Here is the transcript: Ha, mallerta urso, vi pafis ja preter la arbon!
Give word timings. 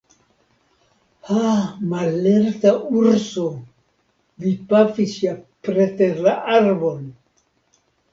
Ha, 1.25 1.41
mallerta 1.91 2.71
urso, 3.01 3.43
vi 4.45 4.53
pafis 4.71 5.13
ja 5.25 5.35
preter 5.69 6.23
la 6.29 6.35
arbon! 6.55 7.05